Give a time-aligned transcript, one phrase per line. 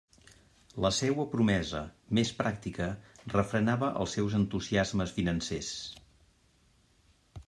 [0.85, 1.81] La seua promesa,
[2.19, 2.87] més pràctica,
[3.35, 5.71] refrenava els seus entusiasmes financers.